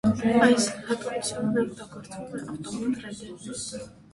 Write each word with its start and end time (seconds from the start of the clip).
Այս 0.45 0.63
հատկությունն 0.87 1.61
օգտագործվում 1.65 2.35
է 2.41 2.45
ավտոմատ 2.55 3.07
ռելեներում։ 3.07 3.89